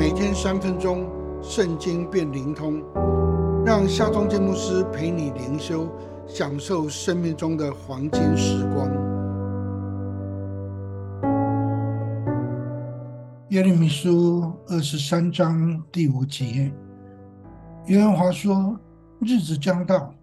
[0.00, 1.06] 每天三分钟，
[1.42, 2.82] 圣经变灵通，
[3.66, 5.86] 让夏忠建牧师陪你灵修，
[6.26, 8.88] 享受生命中的黄金时光。
[13.50, 16.72] 耶利米书二十三章第五节，
[17.84, 18.80] 约翰华说
[19.20, 20.14] ：“日子将到，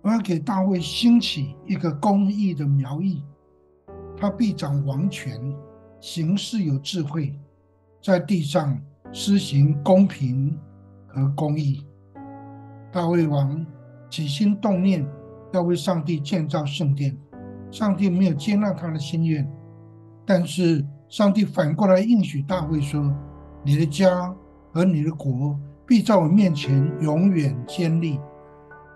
[0.00, 3.22] 我要给大卫兴起一个公义的苗裔，
[4.16, 5.38] 他必掌王权。”
[6.00, 7.38] 行事有智慧，
[8.02, 8.80] 在地上
[9.12, 10.58] 施行公平
[11.06, 11.84] 和公义。
[12.92, 13.64] 大卫王
[14.08, 15.06] 起心动念
[15.52, 17.16] 要为上帝建造圣殿，
[17.70, 19.48] 上帝没有接纳他的心愿，
[20.24, 23.12] 但是上帝反过来应许大卫说
[23.64, 24.34] ：“你的家
[24.72, 28.18] 和你的国必在我面前永远坚立，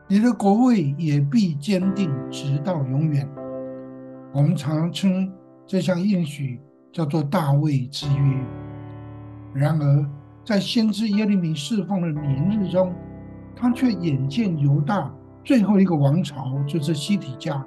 [0.09, 3.29] 你的国位也必坚定直到永远。”
[4.33, 5.33] 我们常称
[5.67, 6.61] 这项应许。
[6.95, 8.64] 叫做大卫之约。
[9.55, 10.11] 然而，
[10.45, 12.93] 在先知耶利米释放的年日中，
[13.55, 17.65] 他却眼见犹大最后一个王朝，就是西提家，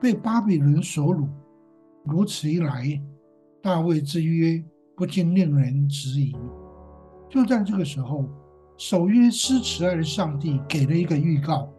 [0.00, 1.28] 被巴比伦所掳。
[2.04, 3.00] 如此一来，
[3.62, 4.62] 大卫之约
[4.96, 6.34] 不禁令人质疑。
[7.28, 8.28] 就在这个时候，
[8.76, 11.70] 守约施慈爱的上帝给了一个预告，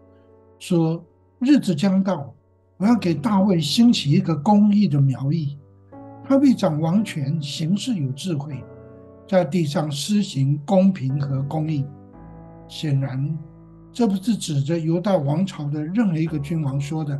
[0.59, 1.03] 说：
[1.39, 2.33] 日子将到，
[2.77, 5.57] 我要给大卫兴起一个公义的苗裔。
[6.23, 8.63] 他必掌王权，行事有智慧，
[9.31, 11.85] 在地上施行公平和公义。
[12.67, 13.39] 显然，
[13.89, 17.17] 这不是指着犹大王朝的任何一个君王说的，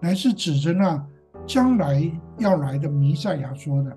[0.00, 1.06] 乃是指着那
[1.46, 3.94] 将来要来的弥赛亚说的。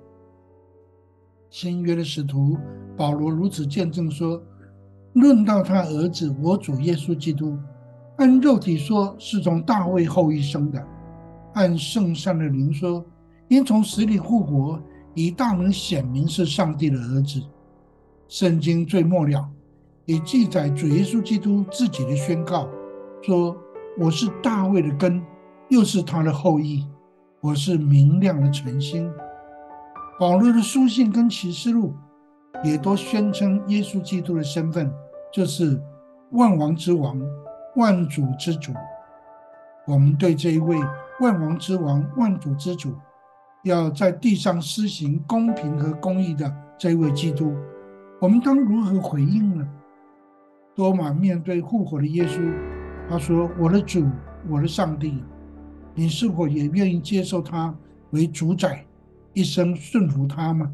[1.50, 2.58] 新约的使徒
[2.98, 4.44] 保罗如此见证说
[5.16, 7.58] ：“论到他儿子我主耶稣基督，
[8.18, 10.86] 按肉体说是从大卫后裔生的，
[11.54, 13.02] 按圣善的灵说。”
[13.48, 14.82] 因从死里复活，
[15.14, 17.42] 以大能显明是上帝的儿子。
[18.28, 19.50] 圣经最末了，
[20.06, 22.70] 也记载主耶稣基督自己的宣告，
[23.22, 23.56] 说
[24.00, 25.22] ：“我是大卫的根，
[25.70, 26.88] 又是他的后裔。
[27.42, 29.12] 我是明亮的晨星。”
[30.18, 31.94] 保罗的书信跟启示录，
[32.64, 34.94] 也都宣称耶稣基督的身份，
[35.34, 35.82] 就是
[36.32, 37.20] 万王之王、
[37.76, 38.72] 万主之主。
[39.88, 40.78] 我们对这一位
[41.20, 42.94] 万王之王、万主之主。
[43.64, 47.54] 要在地上施行公平和公义的这位基督，
[48.20, 49.68] 我们当如何回应呢？
[50.74, 52.42] 多马面对复活的耶稣，
[53.08, 54.08] 他说：“我的主，
[54.50, 55.24] 我的上帝，
[55.94, 57.76] 你是否也愿意接受他
[58.10, 58.84] 为主宰，
[59.34, 60.72] 一生顺服他吗？”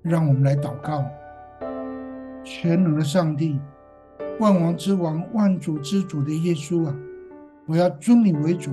[0.00, 1.04] 让我们来祷告：
[2.42, 3.60] 全能的上帝，
[4.38, 6.96] 万王之王、万主之主的耶稣啊，
[7.66, 8.70] 我要尊你为主，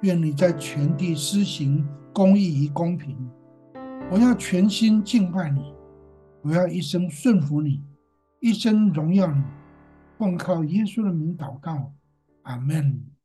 [0.00, 1.86] 愿你在全地施行。
[2.16, 3.14] 公义与公平，
[4.10, 5.74] 我要全心敬拜你，
[6.40, 7.82] 我要一生顺服你，
[8.40, 9.44] 一生荣耀你，
[10.16, 11.92] 奉靠耶稣的名祷告，
[12.44, 13.15] 阿门。